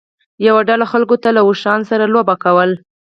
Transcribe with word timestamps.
یوه 0.47 0.61
ډله 0.69 0.85
خلکو 0.91 1.15
له 1.35 1.41
اوښانو 1.45 1.87
سره 1.91 2.11
لوبه 2.13 2.35
کوله. 2.43 2.75